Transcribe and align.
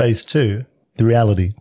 Phase 0.00 0.24
two, 0.24 0.64
the 0.96 1.04
reality. 1.04 1.52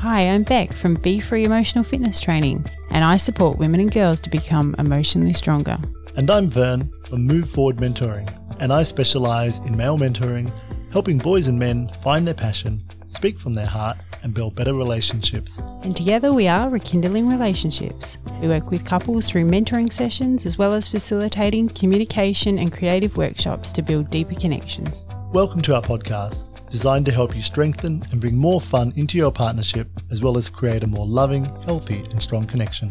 Hi, 0.00 0.20
I'm 0.20 0.42
Beck 0.42 0.74
from 0.74 0.96
Be 0.96 1.18
Free 1.18 1.44
Emotional 1.44 1.82
Fitness 1.82 2.20
Training, 2.20 2.66
and 2.90 3.02
I 3.02 3.16
support 3.16 3.56
women 3.56 3.80
and 3.80 3.90
girls 3.90 4.20
to 4.20 4.28
become 4.28 4.76
emotionally 4.78 5.32
stronger. 5.32 5.78
And 6.14 6.30
I'm 6.30 6.46
Vern 6.46 6.92
from 7.06 7.22
Move 7.22 7.48
Forward 7.48 7.76
Mentoring, 7.76 8.28
and 8.60 8.70
I 8.70 8.82
specialize 8.82 9.56
in 9.60 9.74
male 9.74 9.96
mentoring, 9.96 10.52
helping 10.92 11.16
boys 11.16 11.48
and 11.48 11.58
men 11.58 11.88
find 12.02 12.26
their 12.26 12.34
passion, 12.34 12.82
speak 13.08 13.40
from 13.40 13.54
their 13.54 13.64
heart, 13.64 13.96
and 14.26 14.34
build 14.34 14.56
better 14.56 14.74
relationships. 14.74 15.62
And 15.84 15.94
together 15.94 16.32
we 16.32 16.48
are 16.48 16.68
Rekindling 16.68 17.28
Relationships. 17.28 18.18
We 18.40 18.48
work 18.48 18.72
with 18.72 18.84
couples 18.84 19.30
through 19.30 19.44
mentoring 19.44 19.92
sessions 19.92 20.44
as 20.44 20.58
well 20.58 20.72
as 20.72 20.88
facilitating 20.88 21.68
communication 21.68 22.58
and 22.58 22.72
creative 22.72 23.16
workshops 23.16 23.72
to 23.74 23.82
build 23.82 24.10
deeper 24.10 24.34
connections. 24.34 25.06
Welcome 25.32 25.60
to 25.62 25.76
our 25.76 25.80
podcast, 25.80 26.68
designed 26.70 27.06
to 27.06 27.12
help 27.12 27.36
you 27.36 27.40
strengthen 27.40 28.02
and 28.10 28.20
bring 28.20 28.36
more 28.36 28.60
fun 28.60 28.92
into 28.96 29.16
your 29.16 29.30
partnership, 29.30 29.88
as 30.10 30.24
well 30.24 30.36
as 30.36 30.48
create 30.48 30.82
a 30.82 30.88
more 30.88 31.06
loving, 31.06 31.44
healthy, 31.62 32.00
and 32.10 32.20
strong 32.20 32.46
connection. 32.46 32.90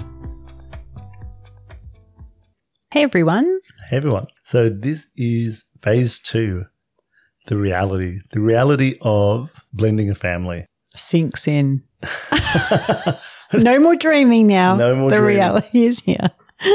Hey 2.91 3.03
everyone. 3.03 3.59
Hey 3.89 3.97
everyone. 3.97 4.27
So 4.45 4.69
this 4.69 5.07
is 5.17 5.65
phase 5.81 6.17
two, 6.17 6.67
the 7.47 7.57
reality, 7.57 8.19
the 8.31 8.39
reality 8.39 8.95
of 9.01 9.51
blending 9.73 10.09
a 10.09 10.15
family. 10.15 10.65
Sinks 10.95 11.47
in. 11.47 11.83
no 13.53 13.79
more 13.79 13.95
dreaming 13.95 14.47
now. 14.47 14.75
No 14.75 14.95
more 14.95 15.09
The 15.09 15.17
dreaming. 15.17 15.35
reality 15.35 15.85
is 15.85 15.99
here. 16.01 16.31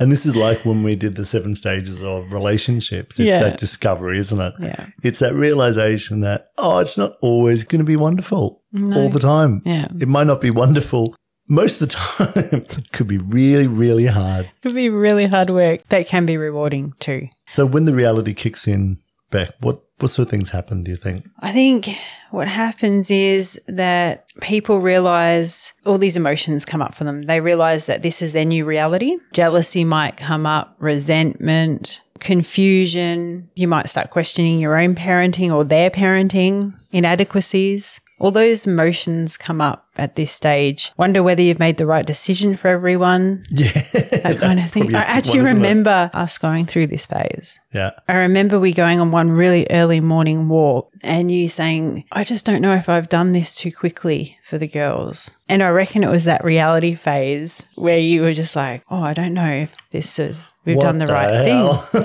And 0.00 0.12
this 0.12 0.24
is 0.24 0.36
like 0.36 0.64
when 0.64 0.84
we 0.84 0.94
did 0.94 1.16
the 1.16 1.26
seven 1.26 1.56
stages 1.56 2.00
of 2.04 2.32
relationships. 2.32 3.18
It's 3.18 3.26
Yeah. 3.26 3.40
that 3.40 3.58
discovery, 3.58 4.20
isn't 4.20 4.40
it? 4.40 4.54
Yeah. 4.60 4.86
It's 5.02 5.18
that 5.18 5.34
realization 5.34 6.20
that, 6.20 6.50
oh, 6.56 6.78
it's 6.78 6.96
not 6.96 7.14
always 7.20 7.64
going 7.64 7.80
to 7.80 7.84
be 7.84 7.96
wonderful 7.96 8.62
No. 8.70 8.96
all 8.96 9.08
the 9.08 9.18
time. 9.18 9.60
Yeah. 9.66 9.88
It 9.98 10.06
might 10.06 10.28
not 10.28 10.40
be 10.40 10.52
wonderful 10.52 11.16
most 11.48 11.80
of 11.82 11.88
the 11.88 11.94
time. 11.96 12.32
it 12.62 12.92
could 12.92 13.08
be 13.08 13.18
really, 13.18 13.66
really 13.66 14.06
hard. 14.06 14.44
It 14.44 14.62
Could 14.62 14.76
be 14.76 14.88
really 14.88 15.26
hard 15.26 15.50
work, 15.50 15.80
but 15.88 16.06
can 16.06 16.26
be 16.26 16.36
rewarding 16.36 16.92
too. 17.00 17.26
So 17.48 17.66
when 17.66 17.84
the 17.84 17.92
reality 17.92 18.34
kicks 18.34 18.68
in, 18.68 18.98
Beck, 19.32 19.50
what, 19.58 19.80
what 19.98 20.10
sort 20.10 20.26
of 20.26 20.30
things 20.30 20.50
happen, 20.50 20.84
do 20.84 20.90
you 20.90 20.96
think? 20.96 21.28
I 21.40 21.52
think 21.52 21.88
what 22.30 22.48
happens 22.48 23.10
is 23.10 23.60
that 23.66 24.26
people 24.40 24.80
realize 24.80 25.72
all 25.86 25.98
these 25.98 26.16
emotions 26.16 26.64
come 26.64 26.82
up 26.82 26.94
for 26.94 27.04
them. 27.04 27.22
They 27.22 27.40
realize 27.40 27.86
that 27.86 28.02
this 28.02 28.22
is 28.22 28.32
their 28.32 28.44
new 28.44 28.64
reality. 28.64 29.16
Jealousy 29.32 29.84
might 29.84 30.16
come 30.16 30.46
up, 30.46 30.76
resentment, 30.78 32.02
confusion. 32.20 33.48
You 33.54 33.68
might 33.68 33.88
start 33.88 34.10
questioning 34.10 34.58
your 34.60 34.78
own 34.78 34.94
parenting 34.94 35.52
or 35.52 35.64
their 35.64 35.90
parenting, 35.90 36.74
inadequacies. 36.92 38.00
All 38.20 38.30
those 38.30 38.66
emotions 38.66 39.36
come 39.36 39.60
up 39.60 39.86
at 39.96 40.16
this 40.16 40.30
stage. 40.32 40.92
Wonder 40.96 41.22
whether 41.22 41.42
you've 41.42 41.58
made 41.58 41.76
the 41.76 41.86
right 41.86 42.06
decision 42.06 42.56
for 42.56 42.68
everyone, 42.68 43.44
Yeah. 43.50 43.70
that 43.92 44.38
kind 44.40 44.58
of 44.58 44.70
thing. 44.70 44.94
I 44.94 45.00
actually 45.00 45.40
remember 45.40 46.10
us 46.12 46.38
going 46.38 46.66
through 46.66 46.88
this 46.88 47.06
phase. 47.06 47.58
Yeah. 47.72 47.90
I 48.08 48.14
remember 48.14 48.58
we 48.58 48.72
going 48.72 49.00
on 49.00 49.10
one 49.10 49.30
really 49.30 49.66
early 49.70 50.00
morning 50.00 50.48
walk 50.48 50.90
and 51.02 51.30
you 51.30 51.48
saying, 51.48 52.04
I 52.12 52.24
just 52.24 52.44
don't 52.46 52.62
know 52.62 52.74
if 52.74 52.88
I've 52.88 53.08
done 53.08 53.32
this 53.32 53.54
too 53.54 53.70
quickly 53.72 54.38
for 54.44 54.58
the 54.58 54.68
girls. 54.68 55.30
And 55.48 55.62
I 55.62 55.68
reckon 55.68 56.02
it 56.04 56.10
was 56.10 56.24
that 56.24 56.44
reality 56.44 56.94
phase 56.94 57.66
where 57.76 57.98
you 57.98 58.22
were 58.22 58.34
just 58.34 58.54
like, 58.56 58.82
oh, 58.90 59.00
I 59.02 59.14
don't 59.14 59.34
know 59.34 59.50
if 59.50 59.74
this 59.90 60.18
is, 60.18 60.50
we've 60.64 60.76
What 60.76 60.82
done 60.84 60.98
the, 60.98 61.06
right 61.06 61.44
thing. 61.44 62.02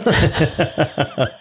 thing. 1.17 1.28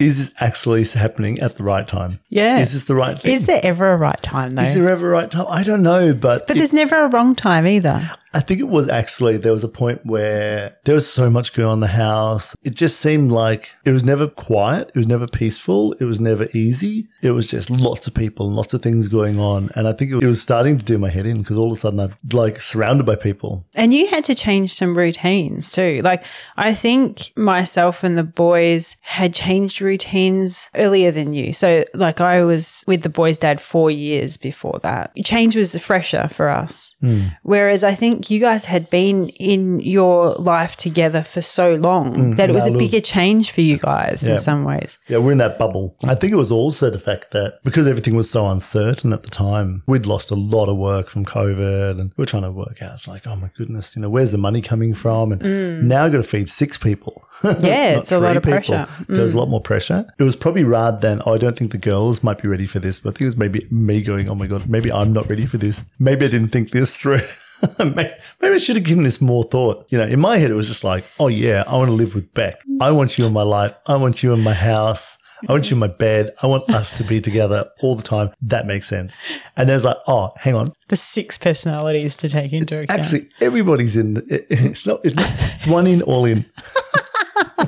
is 0.00 0.18
this 0.18 0.30
actually 0.40 0.84
happening 0.84 1.38
at 1.40 1.54
the 1.56 1.62
right 1.62 1.86
time? 1.86 2.18
Yeah. 2.28 2.58
Is 2.58 2.72
this 2.72 2.84
the 2.84 2.94
right 2.94 3.20
thing? 3.20 3.32
Is 3.32 3.46
there 3.46 3.60
ever 3.62 3.92
a 3.92 3.96
right 3.96 4.22
time 4.22 4.50
though? 4.50 4.62
Is 4.62 4.74
there 4.74 4.88
ever 4.88 5.08
a 5.08 5.12
right 5.12 5.30
time? 5.30 5.46
I 5.48 5.62
don't 5.62 5.82
know, 5.82 6.12
but, 6.14 6.46
but 6.46 6.56
it- 6.56 6.60
there's 6.60 6.72
never 6.72 7.04
a 7.04 7.08
wrong 7.08 7.34
time 7.34 7.66
either. 7.66 8.00
I 8.32 8.38
think 8.38 8.60
it 8.60 8.68
was 8.68 8.88
actually 8.88 9.38
there 9.38 9.50
was 9.52 9.64
a 9.64 9.68
point 9.68 10.06
where 10.06 10.76
there 10.84 10.94
was 10.94 11.10
so 11.12 11.28
much 11.28 11.52
going 11.52 11.66
on 11.66 11.74
in 11.74 11.80
the 11.80 11.88
house. 11.88 12.54
It 12.62 12.76
just 12.76 13.00
seemed 13.00 13.32
like 13.32 13.70
it 13.84 13.90
was 13.90 14.04
never 14.04 14.28
quiet. 14.28 14.92
It 14.94 14.98
was 14.98 15.08
never 15.08 15.26
peaceful. 15.26 15.94
It 15.94 16.04
was 16.04 16.20
never 16.20 16.46
easy. 16.54 17.08
It 17.22 17.32
was 17.32 17.48
just 17.48 17.70
lots 17.70 18.06
of 18.06 18.14
people, 18.14 18.48
lots 18.48 18.72
of 18.72 18.82
things 18.82 19.08
going 19.08 19.40
on. 19.40 19.70
And 19.74 19.88
I 19.88 19.92
think 19.94 20.12
it 20.12 20.24
was 20.24 20.40
starting 20.40 20.78
to 20.78 20.84
do 20.84 20.96
my 20.96 21.08
head 21.10 21.26
in 21.26 21.38
because 21.38 21.56
all 21.56 21.72
of 21.72 21.76
a 21.78 21.80
sudden 21.80 21.98
I'm 21.98 22.12
like 22.32 22.62
surrounded 22.62 23.04
by 23.04 23.16
people. 23.16 23.66
And 23.74 23.92
you 23.92 24.06
had 24.06 24.22
to 24.26 24.36
change 24.36 24.74
some 24.74 24.96
routines 24.96 25.72
too. 25.72 26.00
Like, 26.04 26.22
I 26.56 26.72
think 26.72 27.32
myself 27.34 28.04
and 28.04 28.16
the 28.16 28.22
boys 28.22 28.94
had 29.00 29.34
changed 29.34 29.80
routines 29.90 30.70
earlier 30.74 31.10
than 31.10 31.32
you. 31.34 31.52
So, 31.52 31.84
like, 31.94 32.20
I 32.20 32.42
was 32.44 32.84
with 32.86 33.02
the 33.02 33.08
boys' 33.08 33.38
dad 33.38 33.60
four 33.60 33.90
years 33.90 34.36
before 34.36 34.78
that. 34.82 35.12
Change 35.24 35.56
was 35.56 35.76
fresher 35.76 36.28
for 36.32 36.48
us. 36.48 36.94
Hmm. 37.00 37.28
Whereas 37.42 37.82
I 37.84 37.94
think 37.94 38.30
you 38.30 38.38
guys 38.40 38.64
had 38.64 38.88
been 38.90 39.28
in 39.30 39.80
your 39.80 40.34
life 40.34 40.76
together 40.76 41.22
for 41.22 41.42
so 41.42 41.74
long 41.74 42.14
hmm. 42.14 42.30
that 42.32 42.50
it 42.50 42.52
was 42.52 42.66
a 42.66 42.70
bigger 42.70 43.00
change 43.00 43.50
for 43.50 43.62
you 43.62 43.78
guys 43.78 44.22
Yeah. 44.22 44.34
in 44.34 44.38
some 44.38 44.64
ways. 44.64 44.98
Yeah, 45.08 45.18
we're 45.18 45.32
in 45.32 45.38
that 45.38 45.58
bubble. 45.58 45.96
I 46.04 46.14
think 46.14 46.32
it 46.32 46.36
was 46.36 46.52
also 46.52 46.90
the 46.90 46.98
fact 46.98 47.32
that 47.32 47.58
because 47.64 47.86
everything 47.86 48.14
was 48.14 48.30
so 48.30 48.46
uncertain 48.48 49.12
at 49.12 49.22
the 49.24 49.30
time, 49.30 49.82
we'd 49.86 50.06
lost 50.06 50.30
a 50.30 50.36
lot 50.56 50.68
of 50.68 50.76
work 50.76 51.10
from 51.10 51.24
COVID 51.24 52.00
and 52.00 52.12
we're 52.16 52.26
trying 52.26 52.44
to 52.44 52.52
work 52.52 52.80
out. 52.82 52.94
It's 52.94 53.08
like, 53.08 53.26
oh 53.26 53.36
my 53.36 53.50
goodness, 53.56 53.96
you 53.96 54.02
know, 54.02 54.10
where's 54.10 54.32
the 54.32 54.38
money 54.38 54.62
coming 54.62 54.94
from? 54.94 55.32
And 55.32 55.42
hmm. 55.42 55.88
now 55.88 56.04
I've 56.04 56.12
got 56.12 56.18
to 56.18 56.30
feed 56.34 56.48
six 56.48 56.78
people. 56.78 57.24
Yeah, 57.60 57.98
it's 57.98 58.12
a 58.12 58.20
lot 58.20 58.36
of 58.36 58.42
pressure. 58.42 58.86
There 59.08 59.22
was 59.22 59.34
a 59.34 59.36
lot 59.36 59.48
more 59.48 59.60
pressure. 59.60 59.79
It 60.18 60.22
was 60.22 60.36
probably 60.36 60.64
rather 60.64 60.98
than, 60.98 61.22
oh, 61.26 61.34
I 61.34 61.38
don't 61.38 61.56
think 61.56 61.72
the 61.72 61.78
girls 61.78 62.22
might 62.22 62.40
be 62.42 62.48
ready 62.48 62.66
for 62.66 62.78
this, 62.78 63.00
but 63.00 63.10
I 63.10 63.12
think 63.12 63.22
it 63.22 63.26
was 63.26 63.36
maybe 63.36 63.66
me 63.70 64.02
going, 64.02 64.28
oh 64.28 64.34
my 64.34 64.46
God, 64.46 64.68
maybe 64.68 64.90
I'm 64.92 65.12
not 65.12 65.28
ready 65.28 65.46
for 65.46 65.58
this. 65.58 65.82
Maybe 65.98 66.24
I 66.24 66.28
didn't 66.28 66.50
think 66.50 66.70
this 66.72 66.94
through. 66.96 67.22
Maybe 67.78 68.14
I 68.42 68.56
should 68.56 68.76
have 68.76 68.86
given 68.86 69.04
this 69.04 69.20
more 69.20 69.44
thought. 69.44 69.84
You 69.90 69.98
know, 69.98 70.06
in 70.06 70.18
my 70.18 70.38
head, 70.38 70.50
it 70.50 70.54
was 70.54 70.66
just 70.66 70.82
like, 70.82 71.04
oh 71.18 71.28
yeah, 71.28 71.62
I 71.66 71.76
want 71.76 71.88
to 71.88 71.92
live 71.92 72.14
with 72.14 72.32
Beck. 72.32 72.58
I 72.80 72.90
want 72.90 73.18
you 73.18 73.26
in 73.26 73.34
my 73.34 73.42
life. 73.42 73.74
I 73.86 73.96
want 73.96 74.22
you 74.22 74.32
in 74.32 74.40
my 74.40 74.54
house. 74.54 75.18
I 75.46 75.52
want 75.52 75.70
you 75.70 75.74
in 75.74 75.78
my 75.78 75.86
bed. 75.88 76.32
I 76.42 76.46
want 76.46 76.68
us 76.70 76.90
to 76.92 77.04
be 77.04 77.20
together 77.20 77.68
all 77.80 77.96
the 77.96 78.02
time. 78.02 78.30
That 78.42 78.66
makes 78.66 78.86
sense. 78.88 79.14
And 79.56 79.68
there's 79.68 79.84
like, 79.84 79.96
oh, 80.06 80.30
hang 80.36 80.54
on. 80.54 80.68
The 80.88 80.96
six 80.96 81.36
personalities 81.38 82.16
to 82.16 82.28
take 82.30 82.52
into 82.54 82.78
account. 82.80 83.00
Actually, 83.00 83.28
everybody's 83.42 83.94
in. 83.96 84.18
it- 84.30 84.46
It's 84.50 84.86
not. 84.86 85.00
It's, 85.04 85.14
not, 85.14 85.26
it's 85.54 85.66
one 85.66 85.86
in, 85.86 86.00
all 86.02 86.24
in. 86.24 86.44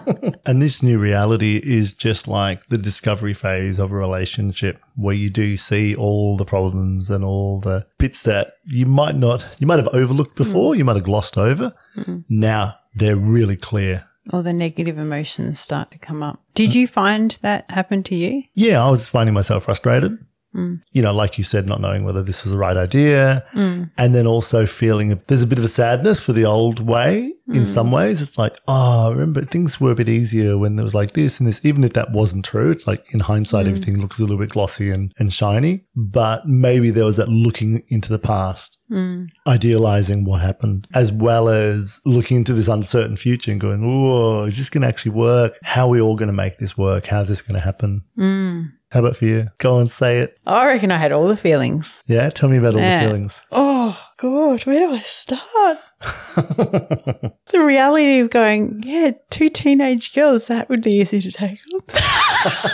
and 0.46 0.62
this 0.62 0.82
new 0.82 0.98
reality 0.98 1.60
is 1.64 1.94
just 1.94 2.28
like 2.28 2.66
the 2.68 2.78
discovery 2.78 3.34
phase 3.34 3.78
of 3.78 3.92
a 3.92 3.96
relationship, 3.96 4.80
where 4.96 5.14
you 5.14 5.30
do 5.30 5.56
see 5.56 5.94
all 5.94 6.36
the 6.36 6.44
problems 6.44 7.10
and 7.10 7.24
all 7.24 7.60
the 7.60 7.86
bits 7.98 8.22
that 8.22 8.54
you 8.64 8.86
might 8.86 9.16
not, 9.16 9.46
you 9.58 9.66
might 9.66 9.78
have 9.78 9.88
overlooked 9.88 10.36
before, 10.36 10.74
hmm. 10.74 10.78
you 10.78 10.84
might 10.84 10.96
have 10.96 11.04
glossed 11.04 11.38
over. 11.38 11.72
Hmm. 11.94 12.20
Now 12.28 12.76
they're 12.94 13.16
really 13.16 13.56
clear. 13.56 14.06
all 14.32 14.42
the 14.42 14.52
negative 14.52 14.98
emotions 14.98 15.58
start 15.58 15.90
to 15.90 15.98
come 15.98 16.22
up. 16.22 16.40
Did 16.54 16.74
you 16.74 16.86
find 16.86 17.38
that 17.42 17.70
happened 17.70 18.06
to 18.06 18.14
you? 18.14 18.44
Yeah, 18.54 18.84
I 18.84 18.90
was 18.90 19.08
finding 19.08 19.34
myself 19.34 19.64
frustrated. 19.64 20.18
Mm. 20.54 20.82
You 20.92 21.02
know, 21.02 21.12
like 21.12 21.38
you 21.38 21.44
said, 21.44 21.66
not 21.66 21.80
knowing 21.80 22.04
whether 22.04 22.22
this 22.22 22.44
is 22.44 22.52
the 22.52 22.58
right 22.58 22.76
idea. 22.76 23.44
Mm. 23.54 23.90
And 23.96 24.14
then 24.14 24.26
also 24.26 24.66
feeling 24.66 25.20
there's 25.26 25.42
a 25.42 25.46
bit 25.46 25.58
of 25.58 25.64
a 25.64 25.68
sadness 25.68 26.20
for 26.20 26.32
the 26.32 26.44
old 26.44 26.80
way 26.80 27.32
in 27.48 27.66
some 27.66 27.88
mm. 27.88 27.96
ways. 27.96 28.22
It's 28.22 28.38
like, 28.38 28.58
oh, 28.68 29.10
remember 29.10 29.44
things 29.44 29.80
were 29.80 29.92
a 29.92 29.94
bit 29.94 30.08
easier 30.08 30.58
when 30.58 30.76
there 30.76 30.84
was 30.84 30.94
like 30.94 31.14
this 31.14 31.38
and 31.38 31.48
this. 31.48 31.64
Even 31.64 31.84
if 31.84 31.92
that 31.94 32.12
wasn't 32.12 32.44
true, 32.44 32.70
it's 32.70 32.86
like 32.86 33.04
in 33.12 33.20
hindsight, 33.20 33.66
everything 33.66 34.00
looks 34.00 34.18
a 34.18 34.22
little 34.22 34.38
bit 34.38 34.50
glossy 34.50 34.90
and, 34.90 35.12
and 35.18 35.32
shiny. 35.32 35.84
But 35.96 36.46
maybe 36.46 36.90
there 36.90 37.04
was 37.04 37.16
that 37.16 37.28
looking 37.28 37.82
into 37.88 38.10
the 38.10 38.18
past, 38.18 38.78
Mm. 38.92 39.28
idealizing 39.46 40.24
what 40.24 40.42
happened, 40.42 40.86
as 40.94 41.10
well 41.10 41.48
as 41.48 42.00
looking 42.04 42.36
into 42.38 42.52
this 42.52 42.68
uncertain 42.68 43.16
future 43.16 43.50
and 43.50 43.60
going, 43.60 43.82
oh, 43.84 44.44
is 44.44 44.56
this 44.58 44.68
going 44.68 44.82
to 44.82 44.88
actually 44.88 45.12
work? 45.12 45.54
How 45.62 45.86
are 45.86 45.90
we 45.90 46.00
all 46.00 46.14
going 46.16 46.26
to 46.28 46.32
make 46.34 46.58
this 46.58 46.76
work? 46.76 47.06
How's 47.06 47.28
this 47.28 47.40
going 47.40 47.54
to 47.54 47.60
happen? 47.60 48.02
Mm. 48.18 48.72
How 48.90 49.00
about 49.00 49.16
for 49.16 49.24
you? 49.24 49.48
Go 49.56 49.78
and 49.78 49.90
say 49.90 50.18
it. 50.18 50.36
I 50.46 50.66
reckon 50.66 50.90
I 50.90 50.98
had 50.98 51.12
all 51.12 51.26
the 51.26 51.36
feelings. 51.38 51.98
Yeah, 52.06 52.28
tell 52.28 52.50
me 52.50 52.58
about 52.58 52.74
all 52.74 52.80
Yeah. 52.82 53.00
the 53.02 53.06
feelings. 53.08 53.40
Oh, 53.50 53.98
God, 54.18 54.60
where 54.66 54.82
do 54.82 54.90
I 54.92 55.00
start? 55.00 55.78
the 56.36 57.32
reality 57.54 58.18
of 58.18 58.28
going, 58.28 58.82
yeah, 58.84 59.12
two 59.30 59.48
teenage 59.48 60.14
girls, 60.14 60.48
that 60.48 60.68
would 60.68 60.82
be 60.82 60.96
easy 60.96 61.20
to 61.22 61.32
take 61.32 61.58
on. 61.74 61.80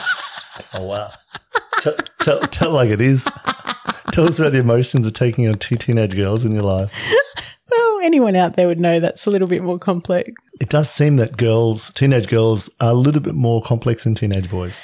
Oh 0.75 0.85
wow! 0.87 1.11
tell, 1.81 1.95
tell, 2.19 2.41
tell 2.41 2.71
like 2.73 2.91
it 2.91 3.01
is. 3.01 3.25
tell 4.13 4.29
us 4.29 4.39
about 4.39 4.53
the 4.53 4.59
emotions 4.59 5.07
of 5.07 5.13
taking 5.13 5.49
on 5.49 5.55
two 5.55 5.77
teenage 5.77 6.15
girls 6.15 6.45
in 6.45 6.53
your 6.53 6.63
life. 6.63 6.93
well, 7.71 8.01
anyone 8.03 8.37
out 8.37 8.57
there 8.57 8.67
would 8.67 8.81
know 8.81 9.01
that's 9.01 9.27
a 9.27 9.31
little 9.31 9.49
bit 9.49 9.63
more 9.63 9.79
complex. 9.79 10.33
It 10.61 10.69
does 10.69 10.91
seem 10.91 11.17
that 11.17 11.37
girls, 11.37 11.93
teenage 11.95 12.29
girls, 12.29 12.69
are 12.81 12.91
a 12.91 12.95
little 12.95 13.21
bit 13.21 13.35
more 13.35 13.63
complex 13.63 14.05
than 14.05 14.15
teenage 14.15 14.51
boys. 14.51 14.77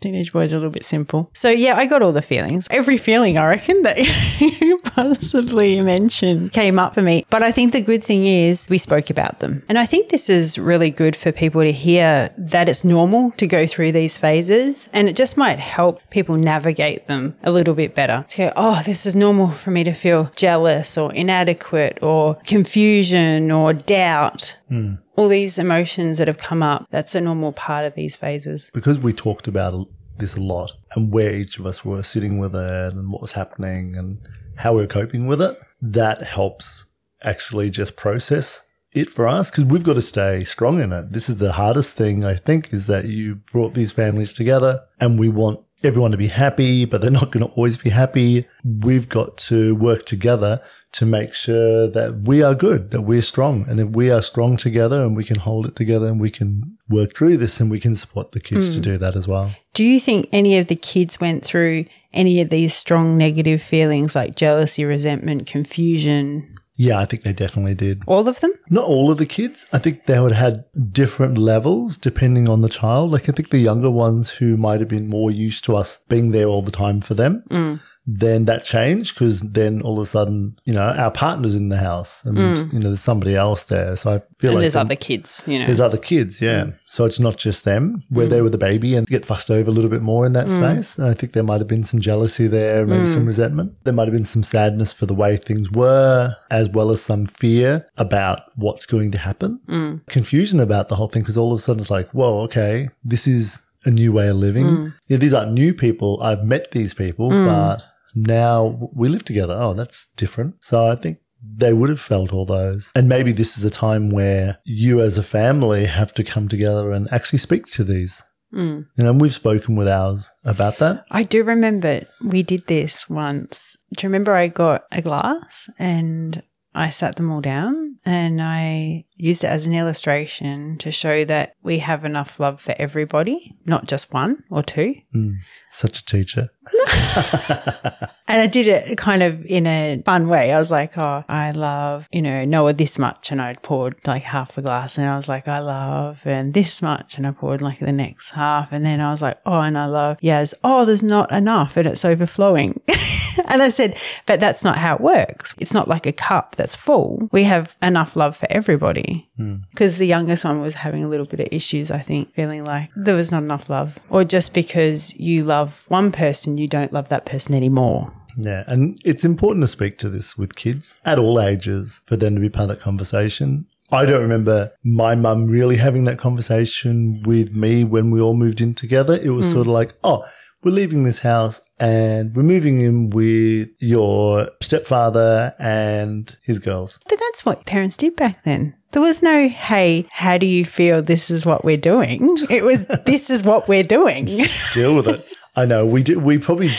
Teenage 0.00 0.32
boys 0.32 0.52
are 0.52 0.56
a 0.56 0.58
little 0.58 0.72
bit 0.72 0.84
simple. 0.84 1.30
So 1.34 1.50
yeah, 1.50 1.76
I 1.76 1.86
got 1.86 2.02
all 2.02 2.12
the 2.12 2.22
feelings. 2.22 2.66
Every 2.70 2.96
feeling 2.96 3.36
I 3.36 3.46
reckon 3.46 3.82
that 3.82 3.98
you 4.60 4.78
possibly 4.78 5.80
mentioned 5.80 6.52
came 6.52 6.78
up 6.78 6.94
for 6.94 7.02
me. 7.02 7.26
But 7.28 7.42
I 7.42 7.52
think 7.52 7.72
the 7.72 7.82
good 7.82 8.02
thing 8.02 8.26
is 8.26 8.66
we 8.68 8.78
spoke 8.78 9.10
about 9.10 9.40
them. 9.40 9.62
And 9.68 9.78
I 9.78 9.86
think 9.86 10.08
this 10.08 10.30
is 10.30 10.58
really 10.58 10.90
good 10.90 11.14
for 11.14 11.32
people 11.32 11.60
to 11.60 11.72
hear 11.72 12.30
that 12.38 12.68
it's 12.68 12.84
normal 12.84 13.30
to 13.32 13.46
go 13.46 13.66
through 13.66 13.92
these 13.92 14.16
phases 14.16 14.88
and 14.92 15.08
it 15.08 15.16
just 15.16 15.36
might 15.36 15.58
help 15.58 16.00
people 16.10 16.36
navigate 16.36 17.06
them 17.06 17.36
a 17.42 17.50
little 17.50 17.74
bit 17.74 17.94
better. 17.94 18.24
To 18.28 18.36
go, 18.36 18.52
oh, 18.56 18.82
this 18.84 19.04
is 19.04 19.14
normal 19.14 19.50
for 19.50 19.70
me 19.70 19.84
to 19.84 19.92
feel 19.92 20.30
jealous 20.34 20.96
or 20.96 21.12
inadequate 21.12 21.98
or 22.02 22.36
confusion 22.46 23.50
or 23.50 23.72
doubt. 23.72 24.56
Mm 24.70 24.98
all 25.20 25.28
these 25.28 25.58
emotions 25.58 26.16
that 26.16 26.28
have 26.28 26.38
come 26.38 26.62
up, 26.62 26.86
that's 26.90 27.14
a 27.14 27.20
normal 27.20 27.52
part 27.52 27.84
of 27.84 27.94
these 27.94 28.16
phases. 28.16 28.70
Because 28.72 28.98
we 28.98 29.12
talked 29.12 29.46
about 29.46 29.86
this 30.16 30.34
a 30.34 30.40
lot 30.40 30.72
and 30.96 31.12
where 31.12 31.34
each 31.34 31.58
of 31.58 31.66
us 31.66 31.84
were 31.84 32.02
sitting 32.02 32.38
with 32.38 32.54
it 32.54 32.94
and 32.94 33.12
what 33.12 33.20
was 33.20 33.32
happening 33.32 33.96
and 33.96 34.18
how 34.56 34.74
we 34.74 34.82
are 34.82 34.86
coping 34.86 35.26
with 35.26 35.42
it, 35.42 35.60
that 35.82 36.22
helps 36.22 36.86
actually 37.22 37.68
just 37.68 37.96
process 37.96 38.62
it 38.92 39.10
for 39.10 39.28
us 39.28 39.50
because 39.50 39.66
we've 39.66 39.84
got 39.84 39.94
to 39.94 40.02
stay 40.02 40.42
strong 40.44 40.80
in 40.80 40.90
it. 40.90 41.12
This 41.12 41.28
is 41.28 41.36
the 41.36 41.52
hardest 41.52 41.96
thing, 41.96 42.24
I 42.24 42.34
think, 42.34 42.72
is 42.72 42.86
that 42.86 43.04
you 43.04 43.40
brought 43.52 43.74
these 43.74 43.92
families 43.92 44.32
together 44.32 44.80
and 45.00 45.18
we 45.18 45.28
want 45.28 45.60
everyone 45.82 46.10
to 46.10 46.16
be 46.16 46.28
happy, 46.28 46.84
but 46.84 47.00
they're 47.00 47.10
not 47.10 47.30
going 47.30 47.46
to 47.46 47.52
always 47.54 47.78
be 47.78 47.90
happy. 47.90 48.46
We've 48.64 49.08
got 49.08 49.36
to 49.38 49.74
work 49.74 50.06
together 50.06 50.62
to 50.92 51.06
make 51.06 51.34
sure 51.34 51.88
that 51.88 52.22
we 52.22 52.42
are 52.42 52.54
good, 52.54 52.90
that 52.90 53.02
we're 53.02 53.22
strong. 53.22 53.64
And 53.68 53.78
if 53.78 53.88
we 53.90 54.10
are 54.10 54.22
strong 54.22 54.56
together 54.56 55.00
and 55.02 55.16
we 55.16 55.24
can 55.24 55.38
hold 55.38 55.66
it 55.66 55.76
together 55.76 56.06
and 56.06 56.20
we 56.20 56.30
can 56.30 56.76
work 56.88 57.14
through 57.14 57.36
this, 57.36 57.60
and 57.60 57.70
we 57.70 57.78
can 57.78 57.94
support 57.94 58.32
the 58.32 58.40
kids 58.40 58.70
mm. 58.70 58.72
to 58.72 58.76
hmm. 58.78 58.82
do 58.82 58.98
that 58.98 59.14
as 59.14 59.28
well. 59.28 59.54
Do 59.74 59.84
you 59.84 60.00
think 60.00 60.28
any 60.32 60.58
of 60.58 60.66
the 60.66 60.74
kids 60.74 61.20
went 61.20 61.44
through 61.44 61.86
any 62.12 62.40
of 62.40 62.50
these 62.50 62.74
strong 62.74 63.16
negative 63.16 63.62
feelings 63.62 64.16
like 64.16 64.34
jealousy, 64.34 64.84
resentment, 64.84 65.46
confusion? 65.46 66.49
Yeah, 66.80 66.98
I 66.98 67.04
think 67.04 67.24
they 67.24 67.34
definitely 67.34 67.74
did. 67.74 68.02
All 68.06 68.26
of 68.26 68.40
them? 68.40 68.54
Not 68.70 68.86
all 68.86 69.10
of 69.12 69.18
the 69.18 69.26
kids. 69.26 69.66
I 69.70 69.78
think 69.78 70.06
they 70.06 70.18
would 70.18 70.32
have 70.32 70.54
had 70.54 70.64
different 70.92 71.36
levels 71.36 71.98
depending 71.98 72.48
on 72.48 72.62
the 72.62 72.70
child. 72.70 73.10
Like 73.10 73.28
I 73.28 73.32
think 73.32 73.50
the 73.50 73.58
younger 73.58 73.90
ones 73.90 74.30
who 74.30 74.56
might 74.56 74.80
have 74.80 74.88
been 74.88 75.06
more 75.06 75.30
used 75.30 75.62
to 75.64 75.76
us 75.76 75.98
being 76.08 76.30
there 76.30 76.46
all 76.46 76.62
the 76.62 76.70
time 76.70 77.02
for 77.02 77.12
them. 77.12 77.44
Mm 77.50 77.80
then 78.06 78.46
that 78.46 78.64
changed 78.64 79.14
because 79.14 79.40
then 79.40 79.82
all 79.82 79.98
of 79.98 80.02
a 80.02 80.06
sudden, 80.06 80.58
you 80.64 80.72
know, 80.72 80.82
our 80.82 81.10
partner's 81.10 81.54
in 81.54 81.68
the 81.68 81.76
house 81.76 82.24
and, 82.24 82.36
mm. 82.36 82.72
you 82.72 82.80
know, 82.80 82.88
there's 82.88 83.00
somebody 83.00 83.36
else 83.36 83.64
there. 83.64 83.94
So 83.96 84.10
I 84.10 84.18
feel 84.38 84.50
and 84.50 84.54
like 84.54 84.62
there's 84.62 84.76
other 84.76 84.96
kids, 84.96 85.42
you 85.46 85.58
know. 85.58 85.66
There's 85.66 85.80
other 85.80 85.98
kids, 85.98 86.40
yeah. 86.40 86.64
Mm. 86.64 86.78
So 86.86 87.04
it's 87.04 87.20
not 87.20 87.36
just 87.36 87.64
them 87.64 88.02
where 88.08 88.26
mm. 88.26 88.30
they 88.30 88.42
were 88.42 88.50
the 88.50 88.58
baby 88.58 88.96
and 88.96 89.06
get 89.06 89.26
fussed 89.26 89.50
over 89.50 89.70
a 89.70 89.72
little 89.72 89.90
bit 89.90 90.02
more 90.02 90.26
in 90.26 90.32
that 90.32 90.46
mm. 90.46 90.56
space. 90.56 90.98
And 90.98 91.06
I 91.06 91.14
think 91.14 91.34
there 91.34 91.42
might 91.42 91.60
have 91.60 91.68
been 91.68 91.84
some 91.84 92.00
jealousy 92.00 92.48
there, 92.48 92.86
maybe 92.86 93.06
some 93.06 93.24
mm. 93.24 93.28
resentment. 93.28 93.74
There 93.84 93.92
might 93.92 94.08
have 94.08 94.14
been 94.14 94.24
some 94.24 94.42
sadness 94.42 94.92
for 94.92 95.06
the 95.06 95.14
way 95.14 95.36
things 95.36 95.70
were, 95.70 96.34
as 96.50 96.68
well 96.70 96.90
as 96.90 97.02
some 97.02 97.26
fear 97.26 97.86
about 97.96 98.40
what's 98.56 98.86
going 98.86 99.10
to 99.12 99.18
happen. 99.18 99.60
Mm. 99.68 100.06
Confusion 100.06 100.58
about 100.58 100.88
the 100.88 100.96
whole 100.96 101.08
thing 101.08 101.22
because 101.22 101.36
all 101.36 101.52
of 101.52 101.58
a 101.58 101.62
sudden 101.62 101.80
it's 101.80 101.90
like, 101.90 102.10
whoa, 102.10 102.40
okay, 102.40 102.88
this 103.04 103.26
is 103.26 103.58
a 103.84 103.90
new 103.90 104.12
way 104.12 104.28
of 104.28 104.36
living. 104.36 104.92
Yeah, 105.06 105.16
these 105.16 105.34
aren't 105.34 105.52
new 105.52 105.74
people. 105.74 106.22
I've 106.22 106.44
met 106.44 106.70
these 106.72 106.94
people, 106.94 107.30
but 107.30 107.82
now 108.14 108.90
we 108.94 109.08
live 109.08 109.24
together. 109.24 109.56
Oh, 109.58 109.74
that's 109.74 110.08
different. 110.16 110.56
So 110.60 110.86
I 110.86 110.96
think 110.96 111.18
they 111.42 111.72
would 111.72 111.90
have 111.90 112.00
felt 112.00 112.32
all 112.32 112.44
those. 112.44 112.90
And 112.94 113.08
maybe 113.08 113.32
this 113.32 113.56
is 113.56 113.64
a 113.64 113.70
time 113.70 114.10
where 114.10 114.58
you 114.64 115.00
as 115.00 115.18
a 115.18 115.22
family 115.22 115.86
have 115.98 116.12
to 116.14 116.24
come 116.24 116.48
together 116.48 116.92
and 116.92 117.10
actually 117.12 117.38
speak 117.38 117.66
to 117.66 117.84
these. 117.84 118.22
Mm. 118.52 118.86
You 118.96 119.04
know, 119.04 119.10
and 119.10 119.20
we've 119.20 119.34
spoken 119.34 119.76
with 119.76 119.88
ours 119.88 120.28
about 120.44 120.78
that. 120.78 121.04
I 121.10 121.22
do 121.22 121.44
remember 121.44 122.06
we 122.24 122.42
did 122.42 122.66
this 122.66 123.08
once. 123.08 123.76
Do 123.96 124.04
you 124.04 124.08
remember 124.08 124.34
I 124.34 124.48
got 124.48 124.84
a 124.90 125.02
glass 125.02 125.70
and 125.78 126.42
I 126.74 126.90
sat 126.90 127.16
them 127.16 127.30
all 127.30 127.40
down 127.40 127.89
and 128.10 128.42
I 128.42 129.04
used 129.14 129.44
it 129.44 129.46
as 129.46 129.66
an 129.66 129.72
illustration 129.72 130.78
to 130.78 130.90
show 130.90 131.24
that 131.26 131.54
we 131.62 131.78
have 131.78 132.04
enough 132.04 132.40
love 132.40 132.60
for 132.60 132.74
everybody, 132.76 133.54
not 133.66 133.86
just 133.86 134.12
one 134.12 134.42
or 134.50 134.64
two. 134.64 134.96
Mm, 135.14 135.36
such 135.70 136.00
a 136.00 136.04
teacher. 136.04 136.48
and 138.26 138.40
I 138.40 138.48
did 138.48 138.66
it 138.66 138.98
kind 138.98 139.22
of 139.22 139.46
in 139.46 139.64
a 139.68 140.02
fun 140.04 140.26
way. 140.26 140.52
I 140.52 140.58
was 140.58 140.72
like, 140.72 140.98
oh, 140.98 141.22
I 141.28 141.52
love, 141.52 142.08
you 142.10 142.20
know, 142.20 142.44
Noah 142.44 142.72
this 142.72 142.98
much. 142.98 143.30
And 143.30 143.40
I 143.40 143.54
poured 143.54 143.94
like 144.08 144.22
half 144.22 144.56
the 144.56 144.62
glass. 144.62 144.98
And 144.98 145.08
I 145.08 145.14
was 145.14 145.28
like, 145.28 145.46
I 145.46 145.60
love 145.60 146.18
and 146.24 146.52
this 146.52 146.82
much. 146.82 147.16
And 147.16 147.28
I 147.28 147.30
poured 147.30 147.62
like 147.62 147.78
the 147.78 147.92
next 147.92 148.30
half. 148.30 148.72
And 148.72 148.84
then 148.84 149.00
I 149.00 149.12
was 149.12 149.22
like, 149.22 149.38
oh, 149.46 149.60
and 149.60 149.78
I 149.78 149.86
love 149.86 150.18
Yaz. 150.20 150.52
Oh, 150.64 150.84
there's 150.84 151.04
not 151.04 151.30
enough 151.30 151.76
and 151.76 151.86
it's 151.86 152.04
overflowing. 152.04 152.80
and 153.48 153.62
I 153.62 153.68
said, 153.68 153.96
but 154.26 154.40
that's 154.40 154.64
not 154.64 154.78
how 154.78 154.96
it 154.96 155.00
works. 155.00 155.54
It's 155.58 155.74
not 155.74 155.88
like 155.88 156.06
a 156.06 156.12
cup 156.12 156.56
that's 156.56 156.74
full. 156.74 157.28
We 157.32 157.44
have 157.44 157.76
enough 157.82 158.16
love 158.16 158.36
for 158.36 158.46
everybody. 158.50 159.28
Because 159.36 159.94
mm. 159.94 159.98
the 159.98 160.06
youngest 160.06 160.44
one 160.44 160.60
was 160.60 160.74
having 160.74 161.04
a 161.04 161.08
little 161.08 161.26
bit 161.26 161.40
of 161.40 161.48
issues, 161.50 161.90
I 161.90 162.00
think, 162.00 162.32
feeling 162.34 162.64
like 162.64 162.90
there 162.96 163.14
was 163.14 163.30
not 163.30 163.42
enough 163.42 163.68
love. 163.68 163.98
Or 164.08 164.24
just 164.24 164.54
because 164.54 165.14
you 165.14 165.44
love 165.44 165.84
one 165.88 166.12
person, 166.12 166.58
you 166.58 166.68
don't 166.68 166.92
love 166.92 167.08
that 167.08 167.26
person 167.26 167.54
anymore. 167.54 168.12
Yeah, 168.36 168.64
and 168.66 168.98
it's 169.04 169.24
important 169.24 169.64
to 169.64 169.68
speak 169.68 169.98
to 169.98 170.08
this 170.08 170.38
with 170.38 170.54
kids 170.54 170.96
at 171.04 171.18
all 171.18 171.40
ages 171.40 172.02
for 172.06 172.16
them 172.16 172.34
to 172.34 172.40
be 172.40 172.48
part 172.48 172.70
of 172.70 172.76
that 172.76 172.80
conversation. 172.82 173.66
I 173.92 174.06
don't 174.06 174.22
remember 174.22 174.72
my 174.84 175.16
mum 175.16 175.48
really 175.48 175.76
having 175.76 176.04
that 176.04 176.18
conversation 176.18 177.22
with 177.22 177.52
me 177.52 177.82
when 177.82 178.12
we 178.12 178.20
all 178.20 178.34
moved 178.34 178.60
in 178.60 178.72
together. 178.74 179.18
It 179.20 179.30
was 179.30 179.46
mm. 179.46 179.52
sort 179.52 179.66
of 179.66 179.72
like, 179.72 179.94
oh, 180.04 180.24
we're 180.62 180.72
leaving 180.72 181.04
this 181.04 181.18
house 181.18 181.60
and 181.78 182.34
we're 182.34 182.42
moving 182.42 182.80
in 182.80 183.10
with 183.10 183.70
your 183.78 184.50
stepfather 184.60 185.54
and 185.58 186.36
his 186.42 186.58
girls. 186.58 187.00
But 187.08 187.18
that's 187.18 187.44
what 187.44 187.64
parents 187.64 187.96
did 187.96 188.16
back 188.16 188.44
then. 188.44 188.74
There 188.92 189.02
was 189.02 189.22
no, 189.22 189.48
hey, 189.48 190.06
how 190.10 190.36
do 190.36 190.46
you 190.46 190.64
feel 190.64 191.00
this 191.00 191.30
is 191.30 191.46
what 191.46 191.64
we're 191.64 191.76
doing? 191.76 192.36
It 192.50 192.64
was, 192.64 192.86
this 193.06 193.30
is 193.30 193.42
what 193.42 193.68
we're 193.68 193.84
doing. 193.84 194.26
Deal 194.74 194.96
with 194.96 195.08
it. 195.08 195.32
I 195.56 195.64
know. 195.64 195.86
We 195.86 196.02
do, 196.02 196.18
we 196.18 196.38
probably, 196.38 196.70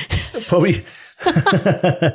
probably, 0.48 0.86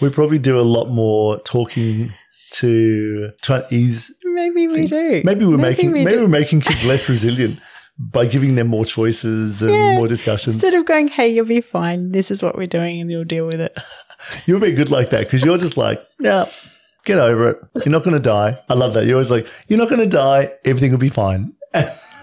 we 0.00 0.10
probably 0.10 0.38
do 0.38 0.58
a 0.58 0.62
lot 0.62 0.86
more 0.90 1.38
talking 1.40 2.12
to 2.52 3.30
try 3.42 3.58
and 3.58 3.72
ease. 3.72 4.12
Maybe 4.24 4.68
we 4.68 4.86
do. 4.86 5.22
Maybe 5.24 5.44
we're 5.44 5.56
maybe 5.56 5.70
making, 5.70 5.92
we 5.92 6.04
maybe 6.04 6.16
do. 6.16 6.22
we're 6.22 6.28
making 6.28 6.60
kids 6.60 6.84
less 6.84 7.08
resilient 7.08 7.58
by 7.98 8.26
giving 8.26 8.54
them 8.56 8.66
more 8.66 8.84
choices 8.84 9.62
and 9.62 9.70
yeah, 9.70 9.96
more 9.96 10.08
discussions. 10.08 10.56
Instead 10.56 10.74
of 10.74 10.84
going, 10.84 11.08
hey, 11.08 11.28
you'll 11.28 11.46
be 11.46 11.60
fine. 11.60 12.12
This 12.12 12.30
is 12.30 12.42
what 12.42 12.56
we're 12.56 12.66
doing 12.66 13.00
and 13.00 13.10
you'll 13.10 13.24
deal 13.24 13.46
with 13.46 13.60
it. 13.60 13.76
You're 14.46 14.58
very 14.58 14.72
good 14.72 14.90
like 14.90 15.10
that 15.10 15.24
because 15.24 15.44
you're 15.44 15.58
just 15.58 15.76
like, 15.76 16.02
yeah, 16.18 16.46
get 17.04 17.18
over 17.18 17.50
it. 17.50 17.58
You're 17.84 17.92
not 17.92 18.04
going 18.04 18.14
to 18.14 18.20
die. 18.20 18.58
I 18.70 18.74
love 18.74 18.94
that. 18.94 19.04
You're 19.04 19.16
always 19.16 19.30
like, 19.30 19.46
you're 19.68 19.78
not 19.78 19.90
going 19.90 20.00
to 20.00 20.06
die. 20.06 20.50
Everything 20.64 20.92
will 20.92 20.98
be 20.98 21.10
fine. 21.10 21.52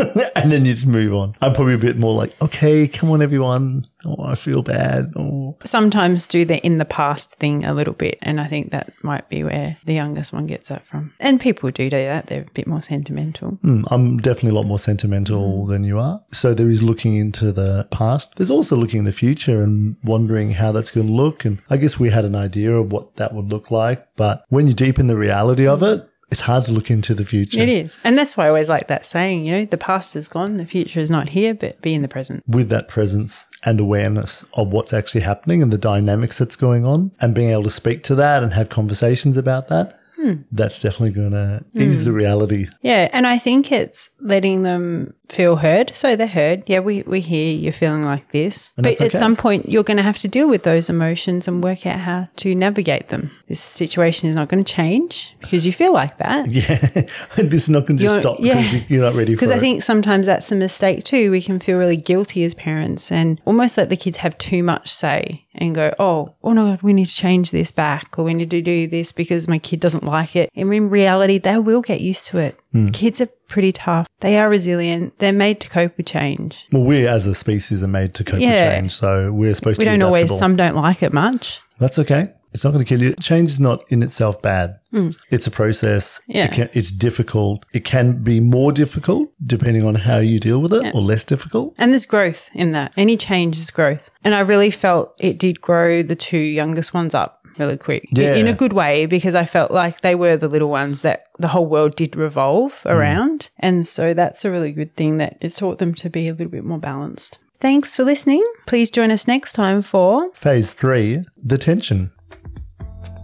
and 0.36 0.52
then 0.52 0.66
you 0.66 0.74
just 0.74 0.86
move 0.86 1.14
on. 1.14 1.36
I'm 1.42 1.54
probably 1.54 1.74
a 1.74 1.80
bit 1.80 1.98
more 1.98 2.14
like, 2.14 2.40
okay, 2.42 2.88
come 2.88 3.12
on, 3.12 3.22
everyone. 3.22 3.88
Oh, 4.06 4.24
I 4.24 4.36
feel 4.36 4.64
bad. 4.64 5.14
Oh. 5.16 5.58
Sometimes 5.64 6.26
do 6.28 6.44
the 6.44 6.58
in 6.66 6.80
the 6.80 6.86
past 6.86 7.36
thing 7.36 7.66
a 7.66 7.74
little 7.74 7.94
bit. 7.94 8.18
And 8.22 8.42
I 8.42 8.48
think 8.48 8.72
that 8.72 8.92
might 9.04 9.30
be 9.30 9.44
where 9.44 9.78
the 9.86 9.94
youngest 9.94 10.34
one 10.34 10.48
gets 10.48 10.70
that 10.70 10.86
from. 10.86 11.14
And 11.20 11.40
people 11.40 11.70
do 11.70 11.90
do 11.90 11.98
that. 11.98 12.28
They're 12.28 12.42
a 12.42 12.52
bit 12.52 12.68
more 12.68 12.82
sentimental. 12.82 13.60
Mm, 13.64 13.84
I'm 13.92 14.18
definitely 14.18 14.52
a 14.52 14.54
lot 14.54 14.66
more 14.66 14.80
sentimental 14.80 15.66
mm. 15.66 15.70
than 15.70 15.84
you 15.84 16.00
are. 16.00 16.22
So 16.32 16.54
there 16.54 16.70
is 16.70 16.82
looking 16.82 17.16
into 17.16 17.52
the 17.52 17.88
past. 17.92 18.36
There's 18.36 18.52
also 18.52 18.76
looking 18.76 19.00
in 19.00 19.06
the 19.06 19.12
future 19.12 19.62
and 19.62 19.96
wondering 20.04 20.52
how 20.52 20.72
that's 20.72 20.92
going 20.92 21.08
to 21.08 21.14
look. 21.14 21.46
And 21.46 21.62
I 21.70 21.78
guess 21.78 22.00
we 22.00 22.10
had 22.10 22.26
an 22.26 22.36
idea 22.36 22.76
of 22.76 22.92
what 22.92 23.16
that 23.18 23.34
would 23.34 23.50
look 23.50 23.70
like. 23.70 24.08
But 24.16 24.46
when 24.50 24.68
you're 24.68 24.74
deep 24.74 25.00
in 25.00 25.08
the 25.08 25.18
reality 25.18 25.68
of 25.68 25.84
it, 25.84 26.08
it's 26.32 26.42
hard 26.42 26.66
to 26.66 26.72
look 26.72 26.90
into 26.90 27.14
the 27.14 27.26
future. 27.26 27.60
It 27.60 27.70
is. 27.70 27.98
And 28.06 28.18
that's 28.18 28.38
why 28.38 28.46
I 28.46 28.48
always 28.48 28.70
like 28.70 28.88
that 28.88 29.06
saying, 29.06 29.46
you 29.46 29.52
know, 29.52 29.66
the 29.66 29.78
past 29.78 30.16
is 30.16 30.30
gone, 30.30 30.58
the 30.58 30.66
future 30.66 31.02
is 31.02 31.12
not 31.12 31.30
here, 31.30 31.54
but 31.54 31.82
be 31.82 31.94
in 31.94 32.02
the 32.02 32.08
present. 32.08 32.44
With 32.48 32.70
that 32.70 32.88
presence 32.88 33.46
and 33.64 33.80
awareness 33.80 34.46
of 34.54 34.70
what's 34.70 34.94
actually 34.94 35.22
happening 35.22 35.62
and 35.62 35.72
the 35.72 35.78
dynamics 35.78 36.38
that's 36.38 36.56
going 36.56 36.86
on 36.86 37.12
and 37.20 37.36
being 37.36 37.50
able 37.50 37.64
to 37.64 37.70
speak 37.70 38.04
to 38.04 38.16
that 38.16 38.44
and 38.44 38.54
have 38.54 38.70
conversations 38.70 39.36
about 39.36 39.68
that, 39.68 40.00
hmm. 40.16 40.36
that's 40.54 40.82
definitely 40.82 41.12
going 41.12 41.32
to 41.32 41.64
ease 41.76 42.00
hmm. 42.00 42.06
the 42.06 42.14
reality. 42.14 42.68
Yeah. 42.82 43.10
And 43.12 43.28
I 43.28 43.38
think 43.38 43.70
it's 43.70 44.10
letting 44.22 44.64
them 44.64 45.14
feel 45.32 45.56
heard. 45.58 45.92
So 45.96 46.16
they're 46.16 46.28
heard. 46.28 46.64
Yeah, 46.68 46.80
we, 46.80 47.02
we 47.04 47.22
hear 47.22 47.54
you're 47.54 47.72
feeling 47.72 48.04
like 48.04 48.32
this. 48.32 48.74
And 48.78 48.84
but 48.84 48.94
okay. 48.96 49.06
at 49.06 49.12
some 49.14 49.36
point, 49.36 49.70
you're 49.70 49.84
going 49.84 49.98
to 49.98 50.04
have 50.04 50.20
to 50.20 50.28
deal 50.28 50.50
with 50.50 50.64
those 50.64 50.90
emotions 50.90 51.48
and 51.48 51.64
work 51.64 51.86
out 51.86 52.00
how 52.00 52.30
to 52.38 52.56
navigate 52.56 53.10
them. 53.10 53.32
This 53.48 53.60
situation 53.60 54.30
is 54.30 54.36
not 54.36 54.50
going 54.50 54.64
to 54.64 54.74
change 54.74 55.36
because 55.40 55.66
you 55.66 55.74
feel 55.74 55.94
like 55.94 56.18
that. 56.18 56.50
Yeah. 56.62 56.78
this 57.38 57.64
is 57.64 57.70
not 57.70 57.86
going 57.86 57.98
to 57.98 58.04
just 58.04 58.22
stop 58.22 58.38
yeah. 58.40 58.62
because 58.62 58.90
you're 58.90 59.02
not 59.02 59.16
ready 59.16 59.34
for 59.36 59.44
it. 59.44 59.48
Because 59.48 59.52
I 59.52 59.60
think 59.60 59.84
sometimes 59.84 60.26
that's 60.26 60.52
a 60.52 60.56
mistake 60.56 61.06
too. 61.06 61.32
We 61.32 61.42
can 61.42 61.60
feel 61.60 61.78
really 61.78 61.96
guilty 61.98 62.44
as 62.44 62.54
parents 62.54 63.12
and 63.12 63.42
almost 63.46 63.78
let 63.78 63.90
the 63.90 63.96
kids 63.96 64.18
have 64.18 64.38
too 64.38 64.64
much 64.64 64.92
say 64.92 65.46
and 65.56 65.74
go, 65.74 65.94
oh, 65.98 66.36
oh 66.44 66.54
no, 66.54 66.78
we 66.82 66.94
need 66.94 67.06
to 67.06 67.14
change 67.14 67.52
this 67.52 67.72
back 67.72 68.20
or 68.20 68.26
we 68.26 68.34
need 68.34 68.50
to 68.52 68.62
do 68.62 68.88
this 68.88 69.12
because 69.12 69.48
my 69.48 69.60
kid 69.60 69.80
doesn't 69.80 70.04
like 70.04 70.36
it. 70.36 70.50
And 70.56 70.74
in 70.74 70.90
reality, 70.90 71.38
they 71.38 71.58
will 71.58 71.82
get 71.82 72.02
used 72.02 72.28
to 72.28 72.38
it 72.38 72.60
Hmm. 72.72 72.90
Kids 72.90 73.20
are 73.22 73.30
pretty 73.48 73.72
tough. 73.72 74.08
They 74.22 74.38
are 74.38 74.50
resilient. 74.50 75.20
They're 75.20 75.34
made 75.34 75.60
to 75.62 75.70
cope 75.70 75.98
with 75.98 76.06
change. 76.06 76.68
Well, 76.72 76.84
we 76.84 77.08
as 77.08 77.26
a 77.28 77.36
species 77.36 77.84
are 77.84 77.88
made 77.88 78.14
to 78.16 78.24
cope 78.24 78.40
Yeah. 78.40 78.50
with 78.52 78.76
change, 78.76 78.96
so 78.96 79.32
we're 79.32 79.54
supposed 79.56 79.78
We 79.78 79.86
to. 79.86 79.92
We 79.92 79.98
don't 79.98 80.06
always, 80.06 80.36
some 80.38 80.56
don't 80.56 80.76
like 80.76 81.04
it 81.04 81.12
much. 81.14 81.60
That's 81.80 82.00
okay. 82.00 82.30
It's 82.54 82.66
not 82.66 82.72
going 82.74 82.84
to 82.84 82.88
kill 82.90 83.02
you. 83.02 83.14
Change 83.16 83.48
is 83.50 83.62
not 83.62 83.84
in 83.90 84.04
itself 84.04 84.42
bad. 84.42 84.78
Hmm. 84.92 85.10
It's 85.30 85.48
a 85.48 85.52
process. 85.52 86.20
Yeah. 86.28 86.46
It 86.46 86.52
can, 86.52 86.70
it's 86.74 86.92
difficult. 86.92 87.66
It 87.72 87.86
can 87.86 88.24
be 88.24 88.42
more 88.42 88.74
difficult 88.74 89.32
depending 89.46 89.86
on 89.86 89.96
how 89.96 90.18
you 90.18 90.38
deal 90.38 90.62
with 90.62 90.74
it 90.74 90.94
or 90.94 91.02
less 91.02 91.24
difficult. 91.24 91.74
And 91.78 91.92
there's 91.92 92.06
growth 92.06 92.50
in 92.54 92.74
that. 92.74 92.92
Any 92.98 93.16
change 93.16 93.58
is 93.58 93.72
growth. 93.72 94.12
And 94.26 94.36
I 94.36 94.42
really 94.42 94.70
felt 94.70 95.14
it 95.18 95.38
did 95.40 95.62
grow 95.62 96.04
the 96.04 96.16
two 96.16 96.38
youngest 96.40 96.94
ones 96.94 97.16
up 97.16 97.41
really 97.62 97.78
quick 97.78 98.08
in- 98.12 98.22
Yeah. 98.22 98.36
in 98.36 98.48
a 98.48 98.54
good 98.54 98.74
way 98.74 99.06
because 99.06 99.36
I 99.36 99.46
felt 99.46 99.72
like 99.72 100.02
they 100.02 100.16
were 100.16 100.36
the 100.36 100.50
little 100.50 100.70
ones 100.70 101.02
that 101.04 101.24
the 101.40 101.48
whole 101.50 101.68
world 101.68 101.96
did 101.96 102.16
revolve 102.16 102.74
mm. 102.84 102.92
around. 102.92 103.50
And 103.60 103.88
so 103.88 104.14
that's 104.14 104.44
a 104.44 104.52
really 104.52 104.72
good 104.74 104.96
thing 104.96 105.18
that 105.20 105.38
it 105.40 105.52
taught 105.56 105.78
them 105.78 105.94
to 105.96 106.10
be 106.10 106.28
a 106.28 106.34
little 106.34 106.52
bit 106.52 106.66
more 106.66 106.80
balanced. 106.80 107.38
Thanks 107.60 107.96
for 107.96 108.04
listening. 108.04 108.44
Please 108.66 108.90
join 108.92 109.12
us 109.12 109.28
next 109.28 109.54
time 109.54 109.82
for 109.84 110.32
Phase 110.34 110.74
three, 110.74 111.24
the 111.38 111.58
tension. 111.60 112.12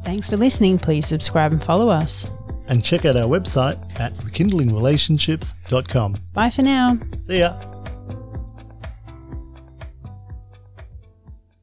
Thanks 0.06 0.30
for 0.30 0.38
listening. 0.38 0.78
Please 0.78 1.06
subscribe 1.08 1.52
and 1.52 1.62
follow 1.62 1.90
us. 1.90 2.30
And 2.70 2.84
check 2.84 3.06
out 3.06 3.18
our 3.18 3.28
website 3.28 3.78
at 4.00 4.14
rekindlingrelationships.com. 4.18 6.16
Bye 6.34 6.50
for 6.50 6.62
now. 6.62 6.98
See 7.20 7.40
ya. 7.40 7.58